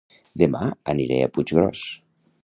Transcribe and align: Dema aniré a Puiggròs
Dema 0.41 0.61
aniré 0.93 1.19
a 1.25 1.31
Puiggròs 1.35 1.83